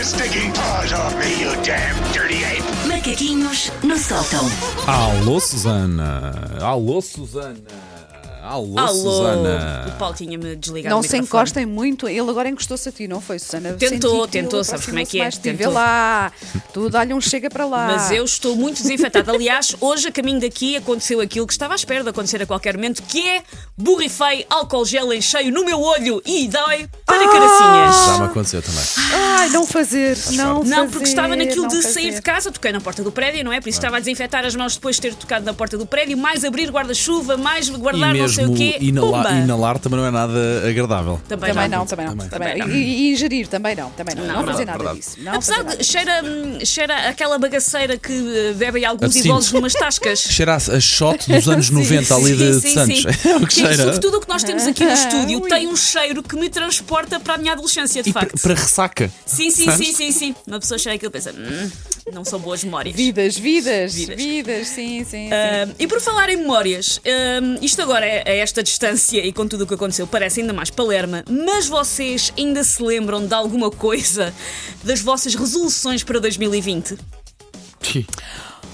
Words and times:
your 0.00 0.06
stinking 0.06 0.50
paws 0.54 0.92
off 0.94 1.14
me, 1.18 1.40
you 1.42 1.62
damn 1.62 1.94
dirty 2.12 2.42
ape! 2.42 2.64
Macaquinhos 2.88 3.70
no 3.82 3.98
sótão. 3.98 4.46
Alô, 4.86 5.38
Susana. 5.38 6.32
Alô, 6.62 7.02
Susana. 7.02 7.60
Alô, 8.42 8.78
Alô, 8.78 8.94
Susana. 8.94 9.84
o 9.88 9.98
Paulo 9.98 10.14
tinha-me 10.14 10.56
desligado 10.56 10.94
Não 10.94 11.00
o 11.00 11.02
se 11.02 11.08
microfone. 11.12 11.26
encostem 11.42 11.66
muito, 11.66 12.08
ele 12.08 12.20
agora 12.30 12.48
encostou-se 12.48 12.88
a 12.88 12.92
ti, 12.92 13.06
não 13.06 13.20
foi, 13.20 13.38
Susana? 13.38 13.74
Tentou, 13.74 14.20
Senti 14.22 14.32
tentou, 14.32 14.64
sabes 14.64 14.86
como 14.86 14.98
é 14.98 15.04
que 15.04 15.18
é, 15.18 15.22
mais. 15.24 15.36
Vê 15.36 15.52
tentou. 15.52 15.72
lá, 15.72 16.32
tu 16.72 16.88
dá-lhe 16.88 17.12
um 17.12 17.20
chega 17.20 17.50
para 17.50 17.66
lá. 17.66 17.86
Mas 17.88 18.10
eu 18.10 18.24
estou 18.24 18.56
muito 18.56 18.82
desinfetada. 18.82 19.30
Aliás, 19.32 19.76
hoje 19.80 20.08
a 20.08 20.12
caminho 20.12 20.40
daqui 20.40 20.76
aconteceu 20.76 21.20
aquilo 21.20 21.46
que 21.46 21.52
estava 21.52 21.74
à 21.74 21.76
espera 21.76 22.02
de 22.02 22.08
acontecer 22.10 22.40
a 22.42 22.46
qualquer 22.46 22.76
momento, 22.76 23.02
que 23.02 23.20
é 23.28 23.42
borrifei 23.76 24.46
álcool 24.48 24.84
gel 24.84 25.12
em 25.12 25.20
cheio 25.20 25.52
no 25.52 25.64
meu 25.64 25.80
olho 25.80 26.22
e 26.24 26.48
dói 26.48 26.88
para 27.04 27.22
Já 27.24 27.30
caracinhas. 27.30 28.18
me 28.20 28.24
aconteceu 28.26 28.62
também. 28.62 28.84
Ai, 29.12 29.48
não 29.50 29.66
fazer, 29.66 30.16
não 30.32 30.62
Não, 30.64 30.76
fazer, 30.76 30.88
porque 30.90 31.08
estava 31.08 31.36
naquilo 31.36 31.62
não 31.62 31.68
de 31.68 31.76
fazer. 31.82 31.92
sair 31.92 32.14
de 32.14 32.22
casa, 32.22 32.50
toquei 32.50 32.72
na 32.72 32.80
porta 32.80 33.02
do 33.02 33.12
prédio, 33.12 33.44
não 33.44 33.52
é? 33.52 33.60
Por 33.60 33.68
isso 33.68 33.78
estava 33.78 33.96
a 33.96 34.00
desinfetar 34.00 34.44
as 34.46 34.54
mãos 34.56 34.74
depois 34.76 34.96
de 34.96 35.02
ter 35.02 35.14
tocado 35.14 35.44
na 35.44 35.52
porta 35.52 35.76
do 35.76 35.84
prédio, 35.86 36.16
mais 36.16 36.44
abrir 36.44 36.70
guarda-chuva, 36.70 37.36
mais 37.36 37.68
E 37.68 37.72
guardar 37.72 38.14
não 38.14 38.29
sei 38.30 38.44
o 38.46 38.50
mesmo 38.50 38.78
quê. 38.78 38.78
inalar, 38.84 39.78
também 39.78 39.98
não 40.00 40.06
é 40.06 40.10
nada 40.10 40.68
agradável. 40.68 41.20
Também, 41.28 41.52
Também 41.52 41.68
não. 41.68 41.78
não, 41.78 41.86
também 41.86 42.06
não. 42.06 42.12
Também. 42.16 42.28
Também. 42.28 42.48
Também 42.58 42.68
não. 42.68 42.74
E, 42.76 42.80
e 43.08 43.12
ingerir 43.12 43.46
também 43.48 43.74
não, 43.76 43.90
também 43.90 44.14
não. 44.14 44.22
Não, 44.26 44.34
Não, 44.34 44.40
não, 44.42 44.52
fazer 44.52 44.64
nada 44.64 44.78
verdade. 44.78 44.98
disso. 45.00 45.16
Não 45.20 45.34
Apesar 45.34 45.62
de 45.64 45.84
cheira, 45.84 46.22
cheira 46.64 47.08
aquela 47.08 47.38
bagaceira 47.38 47.96
que 47.96 48.12
eh, 48.12 48.52
bebem 48.54 48.84
alguns 48.84 49.06
Absinto. 49.06 49.26
idosos 49.26 49.52
numas 49.52 49.72
tascas. 49.72 50.20
Cheira 50.30 50.54
a, 50.56 50.80
shot 50.80 51.30
dos 51.30 51.48
anos 51.48 51.70
90 51.70 52.14
ali 52.14 52.36
de, 52.36 52.52
de 52.52 52.60
sim, 52.60 52.74
Santos. 52.74 52.98
sim. 53.02 53.28
É 53.30 53.36
o 53.36 53.46
que 53.46 53.54
cheira. 53.54 53.76
Sobretudo 53.76 54.16
o 54.16 54.20
que 54.20 54.28
nós 54.28 54.42
temos 54.42 54.66
aqui 54.66 54.84
no 54.84 54.92
estúdio 54.92 55.42
Ui. 55.42 55.48
tem 55.48 55.68
um 55.68 55.76
cheiro 55.76 56.22
que 56.22 56.36
me 56.36 56.48
transporta 56.48 57.18
para 57.20 57.34
a 57.34 57.38
minha 57.38 57.52
adolescência, 57.52 58.02
de 58.02 58.10
E 58.10 58.12
para, 58.12 58.22
facto. 58.22 58.40
para 58.40 58.54
ressaca. 58.54 59.10
Sim, 59.26 59.50
sim, 59.50 59.70
sim, 59.70 59.92
sim, 59.92 60.12
sim. 60.12 60.34
Uma 60.46 60.58
pessoa 60.60 60.78
cheira 60.78 60.96
aquilo 60.96 61.10
e 61.10 61.12
pensa, 61.12 61.32
hum, 61.32 61.70
não 62.12 62.24
são 62.24 62.38
boas 62.38 62.62
memórias. 62.64 62.94
Vidas, 62.94 63.36
vidas, 63.36 63.94
Vidas. 63.94 64.16
vidas, 64.16 64.68
sim, 64.68 64.98
sim. 64.98 65.04
sim. 65.04 65.30
Ah, 65.32 65.68
e 65.78 65.86
por 65.86 66.00
falar 66.00 66.28
em 66.30 66.36
memórias, 66.36 67.00
ah, 67.04 67.58
isto 67.62 67.80
agora 67.82 68.06
é, 68.06 68.22
a 68.26 68.34
esta 68.36 68.62
distância 68.62 69.24
e 69.24 69.32
com 69.32 69.46
tudo 69.46 69.64
o 69.64 69.66
que 69.66 69.74
aconteceu 69.74 70.06
parece 70.06 70.40
ainda 70.40 70.52
mais 70.52 70.70
palerma, 70.70 71.24
mas 71.28 71.66
vocês 71.66 72.32
ainda 72.36 72.64
se 72.64 72.82
lembram 72.82 73.26
de 73.26 73.34
alguma 73.34 73.70
coisa 73.70 74.34
das 74.82 75.00
vossas 75.00 75.34
resoluções 75.34 76.02
para 76.02 76.18
2020? 76.18 76.96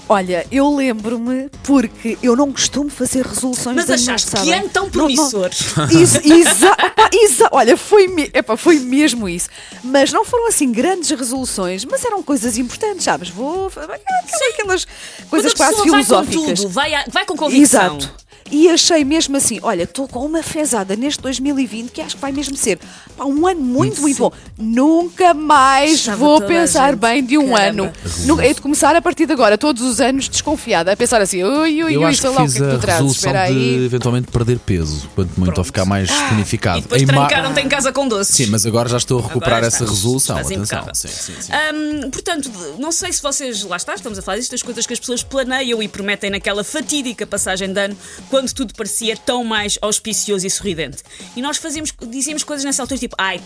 Olha, 0.09 0.47
eu 0.49 0.73
lembro-me 0.73 1.49
porque 1.63 2.17
eu 2.23 2.33
não 2.35 2.49
costumo 2.51 2.89
fazer 2.89 3.25
resoluções 3.25 3.75
Mas 3.75 3.89
achaste 3.89 4.31
que 4.31 4.53
ano 4.53 4.69
tão 4.69 4.83
Não, 4.83 4.89
não. 4.89 4.91
promissor? 4.91 5.49
Isso, 5.91 6.17
exa, 6.23 6.71
opa, 6.71 7.09
exa- 7.13 7.49
olha, 7.51 7.75
foi, 7.75 8.07
me- 8.07 8.31
epá, 8.33 8.55
foi 8.55 8.79
mesmo 8.79 9.27
isso. 9.27 9.49
Mas 9.83 10.13
não 10.13 10.23
foram 10.23 10.47
assim 10.47 10.71
grandes 10.71 11.09
resoluções, 11.09 11.83
mas 11.83 12.05
eram 12.05 12.23
coisas 12.23 12.57
importantes, 12.57 13.03
sabes? 13.03 13.29
Vou. 13.29 13.67
Aquelas, 13.67 14.53
aquelas 14.53 14.87
coisas 15.29 15.53
quase 15.53 15.75
pessoa 15.75 15.91
vai 15.91 15.99
com 16.05 16.05
filosóficas. 16.05 16.59
tudo, 16.61 16.69
vai, 16.69 16.91
vai 17.11 17.25
com 17.25 17.35
convicção. 17.35 17.97
Exato. 17.97 18.26
E 18.51 18.69
achei 18.69 19.03
mesmo 19.03 19.35
assim, 19.37 19.59
olha, 19.61 19.83
estou 19.83 20.07
com 20.07 20.25
uma 20.25 20.41
fezada 20.41 20.95
neste 20.95 21.21
2020 21.21 21.91
que 21.91 22.01
acho 22.01 22.15
que 22.15 22.21
vai 22.21 22.31
mesmo 22.31 22.55
ser 22.55 22.79
pá, 23.17 23.25
um 23.25 23.45
ano 23.47 23.59
muito, 23.61 24.01
muito 24.01 24.17
bom. 24.17 24.31
Nunca 24.57 25.33
mais 25.33 25.93
Estava 25.99 26.17
vou 26.17 26.41
pensar 26.41 26.95
bem 26.95 27.23
de 27.23 27.37
um 27.37 27.51
Caramba. 27.53 27.93
ano. 28.25 28.41
Hei 28.41 28.53
de 28.53 28.61
começar 28.61 28.95
a 28.95 29.01
partir 29.01 29.25
de 29.25 29.33
agora, 29.33 29.57
todos 29.57 29.83
os 29.83 29.99
anos, 30.01 30.27
desconfiada, 30.29 30.91
a 30.91 30.97
pensar 30.97 31.21
assim, 31.21 31.43
ui, 31.43 31.83
ui, 31.83 31.95
Eu 31.95 31.99
ui, 32.01 32.05
acho 32.05 32.21
sei 32.21 32.29
que 32.29 32.35
lá 32.35 32.43
o 32.43 32.47
que 32.51 32.57
é 32.57 32.59
que 32.59 32.63
a 32.65 32.69
tu 32.71 32.79
trazes, 32.79 33.01
resolução 33.01 33.29
espera 33.31 33.51
de 33.51 33.57
aí. 33.57 33.85
eventualmente 33.85 34.31
perder 34.31 34.59
peso, 34.59 35.09
quanto 35.15 35.37
muito, 35.39 35.57
ou 35.57 35.63
ficar 35.63 35.85
mais 35.85 36.09
tonificado. 36.29 36.79
E 36.79 36.81
depois 36.81 37.03
trancaram-te 37.03 37.59
em 37.61 37.67
casa 37.67 37.91
com 37.91 38.07
doces. 38.07 38.35
Sim, 38.35 38.47
mas 38.47 38.65
agora 38.65 38.89
já 38.89 38.97
estou 38.97 39.19
a 39.19 39.23
recuperar 39.23 39.63
essa 39.63 39.85
resolução. 39.85 40.37
estás 40.39 40.51
Atenção. 40.57 40.87
Sim, 40.93 41.07
sim, 41.07 41.33
sim. 41.41 41.51
Hum, 41.73 42.09
portanto, 42.11 42.49
de- 42.49 42.81
não 42.81 42.91
sei 42.91 43.11
se 43.11 43.21
vocês. 43.21 43.63
Lá 43.63 43.77
está, 43.77 43.93
estamos 43.95 44.17
a 44.17 44.21
falar 44.21 44.37
disto, 44.37 44.51
das 44.51 44.61
coisas 44.63 44.85
que 44.85 44.93
as 44.93 44.99
pessoas 44.99 45.21
planeiam 45.23 45.81
e 45.81 45.87
prometem 45.87 46.29
naquela 46.29 46.63
fatídica 46.63 47.25
passagem 47.27 47.71
de 47.71 47.79
ano, 47.79 47.97
quando 48.37 48.53
tudo 48.53 48.71
parecia 48.75 49.17
tão 49.17 49.43
mais 49.43 49.79
auspicioso 49.81 50.45
e 50.45 50.49
sorridente. 50.51 50.97
E 51.35 51.41
nós 51.41 51.57
fazíamos, 51.57 51.91
dizíamos 52.07 52.43
coisas 52.43 52.63
nessa 52.63 52.83
altura 52.83 52.99
tipo: 52.99 53.15
ai, 53.17 53.41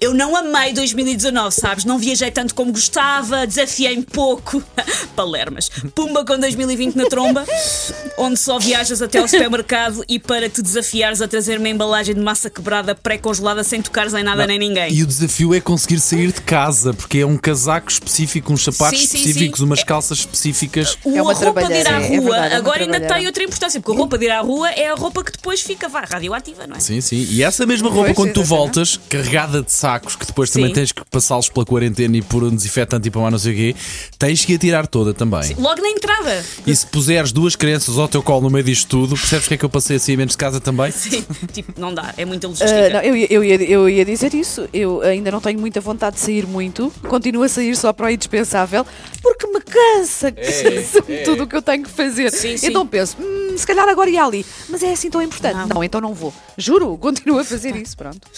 eu 0.00 0.14
não 0.14 0.36
amei 0.36 0.72
2019, 0.72 1.52
sabes? 1.52 1.84
Não 1.84 1.98
viajei 1.98 2.30
tanto 2.30 2.54
como 2.54 2.70
gostava, 2.70 3.44
desafiei-me 3.44 4.04
pouco. 4.04 4.62
Palermas. 5.16 5.68
Pumba 5.96 6.24
com 6.24 6.38
2020 6.38 6.94
na 6.94 7.06
tromba, 7.06 7.44
onde 8.16 8.38
só 8.38 8.60
viajas 8.60 9.02
até 9.02 9.18
ao 9.18 9.26
supermercado 9.26 10.04
e 10.08 10.20
para 10.20 10.48
te 10.48 10.62
desafiares 10.62 11.20
a 11.20 11.26
trazer 11.26 11.58
uma 11.58 11.68
embalagem 11.68 12.14
de 12.14 12.20
massa 12.20 12.48
quebrada 12.48 12.94
pré-congelada 12.94 13.64
sem 13.64 13.82
tocares 13.82 14.14
em 14.14 14.22
nada 14.22 14.46
nem 14.46 14.60
ninguém. 14.60 14.92
E 14.92 15.02
o 15.02 15.06
desafio 15.08 15.52
é 15.54 15.60
conseguir 15.60 15.98
sair 15.98 16.30
de 16.30 16.40
casa, 16.40 16.94
porque 16.94 17.18
é 17.18 17.26
um 17.26 17.36
casaco 17.36 17.90
específico, 17.90 18.52
uns 18.52 18.62
sapatos 18.62 19.00
Sim, 19.00 19.06
sim, 19.08 19.18
específicos, 19.18 19.58
sim. 19.58 19.64
umas 19.64 19.82
calças 19.82 20.18
específicas. 20.18 20.96
É 21.04 21.20
uma 21.20 21.32
a 21.32 21.34
roupa 21.34 21.64
de 21.64 21.74
ir 21.74 21.88
à 21.88 22.00
é 22.00 22.08
rua 22.16 22.30
verdade, 22.30 22.54
é 22.54 22.56
agora 22.56 22.82
ainda 22.84 23.00
tem 23.00 23.26
outra 23.26 23.42
importância, 23.42 23.80
porque 23.80 23.92
a 23.92 23.98
roupa 23.98 24.16
de 24.16 24.26
ir 24.26 24.30
à 24.30 24.35
rua 24.40 24.70
é 24.70 24.88
a 24.90 24.94
roupa 24.94 25.22
que 25.24 25.32
depois 25.32 25.60
fica 25.60 25.88
vá, 25.88 26.00
radioativa, 26.10 26.66
não 26.66 26.76
é? 26.76 26.80
Sim, 26.80 27.00
sim. 27.00 27.26
E 27.30 27.42
essa 27.42 27.64
mesma 27.66 27.88
roupa, 27.88 28.06
Pois, 28.06 28.16
quando 28.16 28.32
tu 28.32 28.42
voltas, 28.44 28.98
carregada 29.08 29.62
de 29.62 29.72
sacos, 29.72 30.16
que 30.16 30.26
depois 30.26 30.50
também 30.50 30.68
Sim. 30.68 30.74
tens 30.74 30.92
que 30.92 31.02
passá-los 31.10 31.48
pela 31.48 31.64
quarentena 31.66 32.16
e 32.16 32.22
por 32.22 32.42
um 32.44 32.50
desinfetante 32.54 33.08
e 33.08 33.10
para 33.10 33.20
mais 33.20 33.32
não 33.32 33.38
sei 33.38 33.52
o 33.52 33.56
quê, 33.56 33.76
tens 34.18 34.44
que 34.44 34.54
a 34.54 34.58
tirar 34.58 34.86
toda 34.86 35.12
também. 35.14 35.54
Logo 35.58 35.80
na 35.80 35.88
entrada. 35.88 36.44
E 36.66 36.74
se 36.74 36.86
puseres 36.86 37.32
duas 37.32 37.56
crianças 37.56 37.98
ao 37.98 38.08
teu 38.08 38.22
colo 38.22 38.42
no 38.42 38.50
meio 38.50 38.64
disto 38.64 38.88
tudo, 38.88 39.16
percebes 39.16 39.44
porque 39.44 39.54
é 39.54 39.56
que 39.58 39.64
eu 39.64 39.68
passei 39.70 39.96
assim 39.96 40.14
a 40.14 40.16
menos 40.16 40.32
de 40.32 40.38
casa 40.38 40.60
também? 40.60 40.90
Sim, 40.90 41.24
tipo, 41.52 41.78
não 41.80 41.92
dá, 41.94 42.12
é 42.16 42.24
muita 42.24 42.46
Ah, 42.46 42.50
logística. 42.50 42.90
não, 42.90 43.00
eu, 43.00 43.16
ia- 43.16 43.26
eu, 43.30 43.44
ia, 43.44 43.62
eu 43.62 43.88
ia 43.88 44.04
dizer 44.04 44.34
isso. 44.34 44.68
Eu 44.72 45.00
ainda 45.02 45.30
não 45.30 45.40
tenho 45.40 45.58
muita 45.58 45.80
vontade 45.80 46.16
de 46.16 46.22
sair 46.22 46.46
muito. 46.46 46.92
Continuo 47.08 47.42
a 47.42 47.48
sair 47.48 47.76
só 47.76 47.92
para 47.92 48.06
o 48.06 48.10
indispensável 48.10 48.84
porque 49.22 49.46
me 49.46 49.60
cansa, 49.60 50.30
cansa-me 50.32 51.18
tudo 51.24 51.44
o 51.44 51.46
que 51.46 51.56
eu 51.56 51.62
tenho 51.62 51.82
que 51.84 51.90
fazer. 51.90 52.30
Sim, 52.32 52.56
sim. 52.56 52.66
Então 52.68 52.86
penso, 52.86 53.16
"Hum, 53.20 53.45
se 53.58 53.66
calhar 53.66 53.88
agora 53.88 54.08
ia 54.10 54.24
ali. 54.24 54.44
Mas 54.68 54.82
é 54.82 54.92
assim 54.92 55.10
tão 55.10 55.20
importante. 55.22 55.56
Não. 55.56 55.66
Não, 55.66 55.84
então 55.84 56.00
não 56.00 56.14
vou. 56.14 56.32
Juro, 56.56 56.96
continuo 56.98 57.38
a 57.38 57.44
fazer 57.44 57.74
isso. 57.76 57.96
Pronto. 57.96 58.28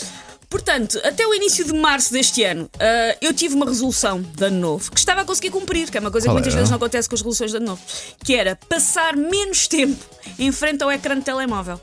Portanto, 0.50 0.98
até 1.04 1.26
o 1.26 1.34
início 1.34 1.62
de 1.62 1.74
março 1.74 2.10
deste 2.10 2.42
ano, 2.42 2.70
ah, 2.80 3.16
eu 3.20 3.34
tive 3.34 3.54
uma 3.54 3.66
resolução 3.66 4.22
de 4.22 4.44
ano 4.44 4.58
novo 4.58 4.90
que 4.90 4.98
estava 4.98 5.20
a 5.20 5.24
conseguir 5.24 5.50
cumprir, 5.50 5.90
que 5.90 5.98
é 5.98 6.00
uma 6.00 6.10
coisa 6.10 6.26
Qual 6.26 6.36
que 6.36 6.40
muitas 6.40 6.54
era? 6.54 6.60
vezes 6.60 6.70
não 6.70 6.76
acontece 6.78 7.06
com 7.06 7.14
as 7.14 7.20
resoluções 7.20 7.50
de 7.50 7.58
ano 7.58 7.66
novo, 7.66 7.82
que 8.24 8.34
era 8.34 8.56
passar 8.68 9.14
menos 9.14 9.66
tempo 9.68 10.02
em 10.38 10.50
frente 10.50 10.82
ao 10.82 10.90
ecrã 10.90 11.16
de 11.18 11.22
telemóvel. 11.24 11.78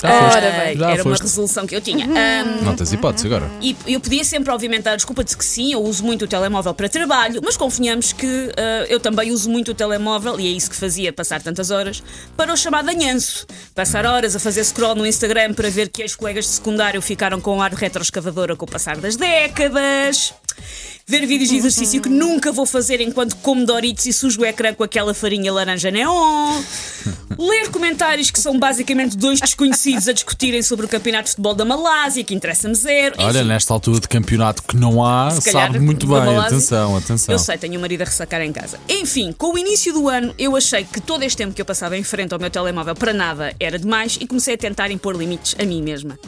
Já 0.00 0.20
foste. 0.20 0.40
Já 0.78 0.90
era 0.90 1.02
uma 1.02 1.02
foste. 1.04 1.22
resolução 1.22 1.66
que 1.66 1.74
eu 1.74 1.80
tinha. 1.80 2.06
Ah, 2.06 2.44
Não 2.62 2.76
tens 2.76 2.92
hipótese 2.92 3.26
agora. 3.26 3.50
E 3.60 3.76
eu 3.86 3.98
podia 3.98 4.24
sempre, 4.24 4.50
obviamente, 4.52 4.82
dar 4.82 4.92
a 4.92 4.96
desculpa 4.96 5.24
de 5.24 5.36
que 5.36 5.44
sim, 5.44 5.72
eu 5.72 5.82
uso 5.82 6.04
muito 6.04 6.26
o 6.26 6.28
telemóvel 6.28 6.74
para 6.74 6.88
trabalho, 6.88 7.40
mas 7.42 7.56
convenhamos 7.56 8.12
que 8.12 8.50
ah, 8.56 8.84
eu 8.88 9.00
também 9.00 9.30
uso 9.30 9.48
muito 9.48 9.70
o 9.70 9.74
telemóvel, 9.74 10.38
e 10.38 10.46
é 10.46 10.50
isso 10.50 10.68
que 10.70 10.76
fazia 10.76 11.12
passar 11.12 11.42
tantas 11.42 11.70
horas, 11.70 12.02
para 12.36 12.52
o 12.52 12.56
chamado 12.56 12.88
anhanço. 12.90 13.46
Passar 13.74 14.04
horas 14.04 14.36
a 14.36 14.38
fazer 14.38 14.64
scroll 14.64 14.94
no 14.94 15.06
Instagram 15.06 15.54
para 15.54 15.70
ver 15.70 15.88
que 15.88 16.02
ex-colegas 16.02 16.44
de 16.44 16.50
secundário 16.52 17.00
ficaram 17.00 17.40
com 17.40 17.56
um 17.56 17.62
ar 17.62 17.72
retroescavadora 17.72 18.54
com 18.54 18.64
o 18.66 18.68
passar 18.68 18.98
das 18.98 19.16
décadas. 19.16 20.34
Ver 21.08 21.24
vídeos 21.24 21.50
de 21.50 21.56
exercício 21.58 22.02
que 22.02 22.08
nunca 22.08 22.50
vou 22.50 22.66
fazer 22.66 23.00
enquanto 23.00 23.36
como 23.36 23.64
Doritos 23.64 24.06
e 24.06 24.12
sujo 24.12 24.40
o 24.40 24.44
ecrã 24.44 24.74
com 24.74 24.82
aquela 24.82 25.14
farinha 25.14 25.52
laranja 25.52 25.88
neon. 25.88 26.60
Ler 27.38 27.70
comentários 27.70 28.28
que 28.32 28.40
são 28.40 28.58
basicamente 28.58 29.16
dois 29.16 29.38
desconhecidos 29.38 30.08
a 30.08 30.12
discutirem 30.12 30.62
sobre 30.64 30.84
o 30.84 30.88
campeonato 30.88 31.26
de 31.26 31.30
futebol 31.30 31.54
da 31.54 31.64
Malásia, 31.64 32.24
que 32.24 32.34
interessa-me 32.34 32.74
zero. 32.74 33.14
Olha, 33.18 33.38
Enfim. 33.38 33.48
nesta 33.48 33.72
altura 33.72 34.00
de 34.00 34.08
campeonato 34.08 34.64
que 34.64 34.76
não 34.76 35.04
há, 35.04 35.30
sabe 35.30 35.78
muito 35.78 36.08
bem. 36.08 36.16
Malásia. 36.16 36.56
Atenção, 36.56 36.96
atenção. 36.96 37.32
Eu 37.32 37.38
sei, 37.38 37.56
tenho 37.56 37.78
um 37.78 37.82
marido 37.82 38.02
a 38.02 38.04
ressacar 38.04 38.40
em 38.40 38.52
casa. 38.52 38.80
Enfim, 38.88 39.30
com 39.30 39.54
o 39.54 39.58
início 39.58 39.92
do 39.92 40.08
ano, 40.08 40.34
eu 40.36 40.56
achei 40.56 40.82
que 40.82 41.00
todo 41.00 41.22
este 41.22 41.36
tempo 41.36 41.54
que 41.54 41.62
eu 41.62 41.66
passava 41.66 41.96
em 41.96 42.02
frente 42.02 42.34
ao 42.34 42.40
meu 42.40 42.50
telemóvel 42.50 42.96
para 42.96 43.12
nada 43.12 43.54
era 43.60 43.78
demais 43.78 44.18
e 44.20 44.26
comecei 44.26 44.54
a 44.54 44.58
tentar 44.58 44.90
impor 44.90 45.14
limites 45.14 45.54
a 45.56 45.64
mim 45.64 45.82
mesma. 45.82 46.18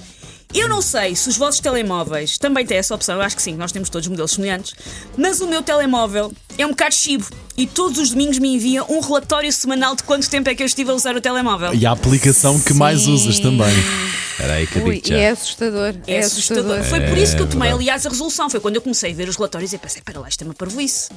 Eu 0.55 0.67
não 0.67 0.81
sei 0.81 1.15
se 1.15 1.29
os 1.29 1.37
vossos 1.37 1.61
telemóveis 1.61 2.39
também 2.39 2.65
têm 2.65 2.79
essa 2.79 2.95
opção, 2.95 3.17
eu 3.17 3.23
acho 3.23 3.37
que 3.37 3.43
sim, 3.43 3.55
nós 3.55 3.71
temos 3.71 3.91
todos 3.91 4.09
modelos 4.09 4.33
semelhantes, 4.33 4.75
mas 5.17 5.41
o 5.41 5.47
meu 5.47 5.63
telemóvel 5.63 6.33
é 6.57 6.65
um 6.65 6.71
bocado 6.71 6.95
chibo 6.95 7.27
e 7.57 7.67
todos 7.67 7.99
os 7.99 8.11
domingos 8.11 8.39
me 8.39 8.55
envia 8.55 8.83
um 8.85 9.01
relatório 9.01 9.53
semanal 9.53 9.95
de 9.95 10.03
quanto 10.05 10.29
tempo 10.31 10.49
é 10.49 10.55
que 10.55 10.63
eu 10.63 10.67
estive 10.67 10.91
a 10.91 10.95
usar 10.95 11.15
o 11.15 11.21
telemóvel. 11.21 11.75
E 11.75 11.85
a 11.85 11.93
aplicação 11.93 12.59
que 12.61 12.73
mais 12.73 13.07
usas 13.07 13.39
também. 13.39 13.75
Espera 14.31 14.55
aí 14.55 14.67
que 14.69 14.79
eu 14.79 14.85
Ui, 14.85 14.95
digo 14.95 15.07
e 15.09 15.11
já. 15.11 15.17
é 15.17 15.31
assustador. 15.31 15.95
É 16.07 16.19
assustador. 16.21 16.85
Foi 16.85 17.01
por 17.01 17.19
isso 17.19 17.35
que 17.35 17.43
eu 17.43 17.49
tomei, 17.49 17.73
aliás, 17.73 18.07
a 18.07 18.09
resolução. 18.09 18.49
Foi 18.49 18.61
quando 18.61 18.77
eu 18.77 18.83
comecei 18.83 19.11
a 19.11 19.15
ver 19.15 19.29
os 19.29 19.35
relatórios 19.35 19.73
e 19.73 19.79
pensei: 19.79 20.01
para 20.01 20.21
lá, 20.21 20.29
isto 20.29 20.43
é 20.43 20.45
uma 20.45 20.55
parvoíce. 20.55 21.09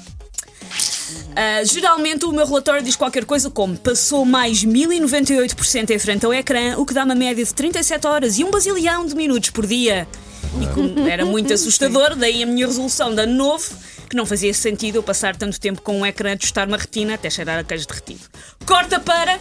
Ah, 1.36 1.64
geralmente 1.64 2.26
o 2.26 2.32
meu 2.32 2.46
relatório 2.46 2.84
diz 2.84 2.96
qualquer 2.96 3.26
coisa 3.26 3.50
como 3.50 3.78
passou 3.78 4.26
mais 4.26 4.64
1098% 4.64 5.90
em 5.90 6.00
frente 6.00 6.26
ao 6.26 6.34
ecrã, 6.34 6.78
o 6.78 6.86
que 6.86 6.94
dá 6.94 7.04
uma 7.04 7.16
média 7.16 7.44
de 7.44 7.54
37 7.54 8.08
horas 8.08 8.40
e 8.40 8.44
um 8.44 8.52
basilhão 8.52 9.06
de 9.06 9.16
minutos 9.16 9.50
por 9.50 9.66
dia. 9.66 10.08
E 10.62 10.68
como 10.74 11.08
era 11.08 11.26
muito 11.26 11.52
assustador, 11.54 12.16
daí 12.16 12.44
a 12.44 12.46
minha 12.46 12.68
resolução 12.68 13.16
de 13.16 13.22
ano 13.22 13.34
novo 13.34 13.66
que 14.12 14.18
não 14.18 14.26
fazia 14.26 14.54
sentido 14.54 14.98
eu 14.98 15.04
passar 15.04 15.38
tanto 15.38 15.58
tempo 15.58 15.82
com 15.82 15.98
um 15.98 16.06
ecrã 16.06 16.34
a 16.34 16.38
tostar 16.38 16.68
uma 16.68 16.76
retina 16.76 17.14
até 17.14 17.30
cheirar 17.30 17.60
a 17.60 17.64
queijo 17.64 17.88
derretido. 17.88 18.20
Corta 18.66 19.00
para 19.00 19.40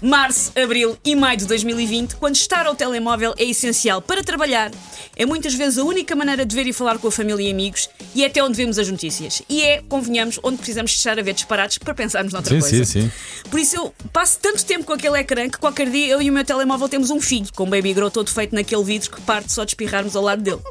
março, 0.00 0.52
abril 0.56 0.96
e 1.04 1.16
maio 1.16 1.38
de 1.38 1.46
2020, 1.46 2.14
quando 2.14 2.36
estar 2.36 2.64
ao 2.64 2.76
telemóvel 2.76 3.34
é 3.36 3.42
essencial 3.44 4.00
para 4.00 4.22
trabalhar. 4.22 4.70
É 5.16 5.26
muitas 5.26 5.54
vezes 5.54 5.76
a 5.76 5.82
única 5.82 6.14
maneira 6.14 6.46
de 6.46 6.54
ver 6.54 6.68
e 6.68 6.72
falar 6.72 6.98
com 6.98 7.08
a 7.08 7.10
família 7.10 7.48
e 7.48 7.50
amigos 7.50 7.90
e 8.14 8.22
é 8.22 8.28
até 8.28 8.42
onde 8.44 8.56
vemos 8.56 8.78
as 8.78 8.88
notícias. 8.88 9.42
E 9.48 9.64
é, 9.64 9.82
convenhamos, 9.88 10.38
onde 10.44 10.58
precisamos 10.58 10.92
estar 10.92 11.18
a 11.18 11.22
ver 11.22 11.34
disparados 11.34 11.78
para 11.78 11.92
pensarmos 11.92 12.32
noutra 12.32 12.54
Sim, 12.54 12.60
coisa. 12.60 12.84
sim, 12.84 13.02
sim. 13.02 13.12
Por 13.50 13.58
isso 13.58 13.74
eu 13.74 13.92
passo 14.12 14.38
tanto 14.40 14.64
tempo 14.64 14.84
com 14.84 14.92
aquele 14.92 15.18
ecrã 15.18 15.50
que 15.50 15.58
qualquer 15.58 15.90
dia 15.90 16.06
eu 16.06 16.22
e 16.22 16.30
o 16.30 16.32
meu 16.32 16.44
telemóvel 16.44 16.88
temos 16.88 17.10
um 17.10 17.20
filho, 17.20 17.48
com 17.56 17.64
um 17.64 17.70
baby 17.70 17.92
grow 17.92 18.08
todo 18.08 18.30
feito 18.30 18.54
naquele 18.54 18.84
vidro 18.84 19.10
que 19.10 19.20
parte 19.22 19.50
só 19.50 19.64
de 19.64 19.72
espirrarmos 19.72 20.14
ao 20.14 20.22
lado 20.22 20.42
dele. 20.42 20.62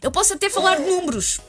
Eu 0.00 0.12
posso 0.12 0.34
até 0.34 0.48
falar 0.48 0.76
de 0.76 0.84
números. 0.88 1.40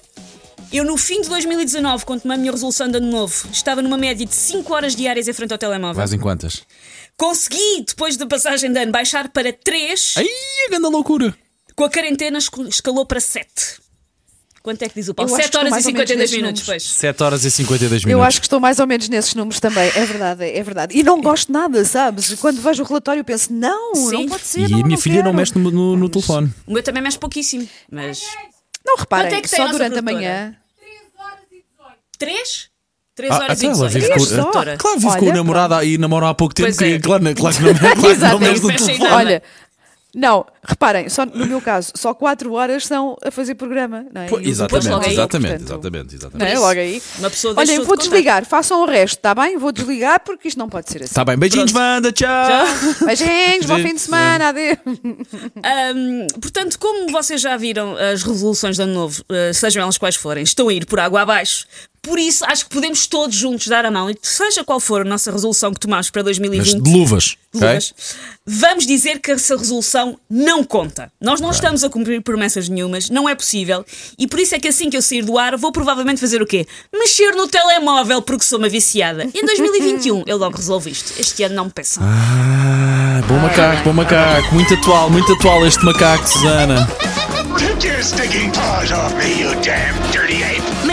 Eu, 0.74 0.84
no 0.84 0.98
fim 0.98 1.22
de 1.22 1.30
2019, 1.30 2.04
quando 2.04 2.22
tomei 2.22 2.36
a 2.36 2.40
minha 2.40 2.52
resolução 2.52 2.90
de 2.90 2.98
ano 2.98 3.06
novo, 3.12 3.48
estava 3.52 3.80
numa 3.82 3.98
média 3.98 4.26
de 4.26 4.34
5 4.34 4.74
horas 4.74 4.96
diárias 4.96 5.28
em 5.28 5.34
frente 5.34 5.52
ao 5.52 5.58
telemóvel. 5.58 5.94
Vais 5.96 6.12
em 6.14 6.18
quantas? 6.20 6.64
Consegui, 7.16 7.86
depois 7.88 8.18
da 8.18 8.26
passagem 8.26 8.72
de 8.74 8.80
ano, 8.80 8.92
baixar 8.92 9.30
para 9.30 9.54
3, 9.54 10.16
Ai, 10.18 10.26
a 10.66 10.70
grande 10.72 10.88
loucura! 10.90 11.36
com 11.76 11.84
a 11.84 11.90
quarentena 11.92 12.40
escalou 12.68 13.06
para 13.06 13.20
7. 13.20 13.46
Quanto 14.64 14.82
é 14.82 14.88
que 14.90 14.96
diz 14.96 15.10
o 15.10 15.14
Paulo? 15.14 15.30
Eu 15.30 15.36
acho 15.36 15.44
7 15.44 15.52
que 15.52 15.58
estou 15.58 15.60
horas 15.62 15.70
e 15.70 15.72
mais 15.74 15.86
ou 15.86 15.92
menos 15.92 16.10
52 16.10 16.20
nesses 16.20 16.36
minutos, 16.42 16.64
pois. 16.64 16.84
7 16.84 17.24
horas 17.24 17.44
e 17.46 17.52
52 17.52 18.02
Eu 18.04 18.08
minutos. 18.08 18.28
acho 18.28 18.40
que 18.42 18.46
estou 18.48 18.60
mais 18.60 18.80
ou 18.80 18.88
menos 18.88 19.10
nesses 19.10 19.36
números 19.36 19.60
também, 19.60 19.92
é 19.94 20.06
verdade, 20.06 20.44
é 20.46 20.64
verdade. 20.64 20.98
E 20.98 21.04
não 21.04 21.22
gosto 21.22 21.52
nada, 21.52 21.84
sabes? 21.86 22.34
Quando 22.40 22.62
vejo 22.62 22.82
o 22.82 22.86
relatório 22.86 23.24
penso, 23.24 23.54
não, 23.54 23.94
Sim. 23.94 24.12
não 24.14 24.26
pode 24.30 24.44
ser. 24.46 24.62
E 24.62 24.70
não, 24.70 24.80
a 24.80 24.84
minha 24.84 24.96
não 24.96 24.98
filha 24.98 25.16
não 25.18 25.24
quero. 25.26 25.36
mexe 25.36 25.58
no, 25.60 25.70
no- 25.70 25.96
no 25.98 26.10
telefone. 26.10 26.52
O 26.66 26.74
meu 26.74 26.82
também 26.82 27.04
mexe 27.04 27.20
pouquíssimo, 27.20 27.68
mas. 27.92 28.22
Não, 28.86 28.96
reparem, 28.98 29.28
Quanto 29.32 29.38
é 29.40 29.42
que 29.42 29.50
tem 29.50 29.60
a 29.62 29.66
só 29.68 29.72
durante 29.72 30.00
a 30.00 30.02
manhã. 30.02 30.56
3? 32.26 32.70
3 33.16 33.32
Ah, 33.32 33.36
horas 33.36 33.62
e 33.62 33.66
ela 33.66 33.74
18. 33.74 33.94
vive 33.94 34.06
Três 34.08 34.30
com, 34.30 34.36
só? 34.36 34.52
Claro, 34.52 35.00
vive 35.00 35.18
com 35.18 35.26
Olha, 35.26 35.32
o 35.32 35.36
namorado 35.36 35.84
e 35.84 35.98
namora 35.98 36.30
há 36.30 36.34
pouco 36.34 36.54
tempo. 36.56 36.68
Pois 36.70 36.78
que, 36.78 36.86
é. 36.96 37.00
claro, 37.00 37.24
claro 37.36 37.56
que 37.56 37.62
não, 37.64 37.76
claro 37.78 37.96
que 37.96 38.02
não 38.02 38.10
Exato, 38.12 38.40
mexe 38.40 38.62
no 38.62 38.68
não 38.68 38.74
em 38.74 38.78
telefone. 38.78 39.12
Olha, 39.12 39.44
não, 40.16 40.46
reparem, 40.64 41.10
só 41.10 41.26
no 41.26 41.46
meu 41.48 41.60
caso, 41.60 41.92
só 41.96 42.14
4 42.14 42.54
horas 42.54 42.86
são 42.86 43.18
a 43.24 43.32
fazer 43.32 43.56
programa. 43.56 44.06
Não 44.14 44.22
é? 44.22 44.28
Pô, 44.28 44.40
Exatamente, 44.40 44.90
não, 44.90 45.04
exatamente, 45.04 45.50
portanto, 45.64 45.70
exatamente, 45.72 46.08
Não 46.12 46.18
exatamente. 46.18 46.52
é? 46.52 46.60
Logo 46.60 46.80
aí. 46.80 47.02
Uma 47.18 47.30
pessoa 47.32 47.56
eu 47.68 47.84
vou 47.86 47.98
de 47.98 48.04
desligar, 48.04 48.46
façam 48.46 48.82
o 48.84 48.86
resto, 48.86 49.18
está 49.18 49.34
bem? 49.34 49.58
Vou 49.58 49.72
desligar 49.72 50.20
porque 50.20 50.48
isto 50.48 50.58
não 50.58 50.70
pode 50.70 50.92
ser 50.92 51.02
assim. 51.04 51.14
Tá 51.16 51.26
bem, 51.26 51.36
beijinhos, 51.36 51.72
Pronto. 51.72 51.84
Wanda, 51.84 52.12
tchau! 52.12 52.66
Beijinhos, 53.08 53.66
bom 53.66 53.78
fim 53.80 53.96
de 53.96 54.02
semana, 54.02 54.50
adeus. 54.50 54.78
Ahm, 55.64 56.28
portanto, 56.40 56.78
como 56.80 57.12
vocês 57.12 57.42
já 57.42 57.58
viram, 57.58 57.96
as 57.98 58.24
resoluções 58.24 58.76
de 58.76 58.84
ano 58.84 58.94
novo, 58.94 59.24
eh, 59.30 59.52
sejam 59.54 59.82
elas 59.84 59.98
quais 59.98 60.16
forem, 60.16 60.44
estão 60.44 60.70
a 60.70 60.74
ir 60.74 60.86
por 60.86 61.00
água 61.00 61.22
abaixo. 61.22 61.66
Por 62.04 62.20
isso, 62.20 62.44
acho 62.46 62.66
que 62.66 62.70
podemos 62.76 63.08
todos 63.08 63.34
juntos 63.34 63.66
dar 63.68 63.86
a 63.86 63.90
mão, 63.90 64.10
e 64.10 64.18
seja 64.22 64.62
qual 64.62 64.78
for 64.78 65.02
a 65.02 65.06
nossa 65.06 65.32
resolução 65.32 65.74
que 65.74 65.80
tomamos 65.80 66.10
para 66.10 66.22
Mas 66.22 66.38
2020. 66.38 66.82
de 66.84 66.92
luvas, 66.92 67.38
ok? 67.56 67.68
luvas, 67.68 67.94
Vamos 68.46 68.86
dizer 68.86 69.20
que 69.20 69.32
essa 69.32 69.56
resolução 69.56 70.20
não 70.30 70.66
conta. 70.66 71.10
Nós 71.22 71.40
não 71.40 71.50
estamos 71.50 71.82
a 71.82 71.90
cumprir 71.90 72.22
promessas 72.22 72.68
nenhumas, 72.68 73.10
não 73.10 73.30
é 73.30 73.34
possível. 73.34 73.86
E 74.20 74.28
por 74.28 74.38
isso 74.38 74.54
é 74.54 74.60
que 74.60 74.68
assim 74.68 74.90
que 74.90 74.98
eu 74.98 75.02
sair 75.02 75.24
do 75.24 75.38
ar, 75.38 75.56
vou 75.56 75.72
provavelmente 75.72 76.20
fazer 76.20 76.42
o 76.42 76.46
quê? 76.46 76.68
Mexer 76.94 77.32
no 77.36 77.48
telemóvel 77.48 78.22
porque 78.22 78.44
sou 78.44 78.60
uma 78.60 78.68
viciada. 78.68 79.24
Em 79.34 79.46
2021 79.46 80.24
eu 80.28 80.38
logo 80.38 80.58
resolvo 80.58 80.90
isto. 80.90 81.14
Este 81.18 81.42
ano 81.44 81.56
não 81.56 81.66
me 81.66 81.72
peçam. 81.72 82.04
Ah, 82.06 83.22
bom 83.30 83.40
macaco, 83.40 83.84
bom 83.86 83.94
macaco. 83.94 84.54
Muito 84.54 84.74
atual, 84.74 85.10
muito 85.10 85.32
atual 85.32 85.66
este 85.66 85.86
macaco, 85.86 86.28
Susana. 86.28 86.86
Take 87.58 87.88
your 87.88 88.04
stinking 88.04 88.52
paws 88.52 88.92
off 88.92 89.16
me, 89.16 89.40
you 89.40 89.54
damn 89.62 89.96
dirty 90.12 90.44
ape! 90.44 90.53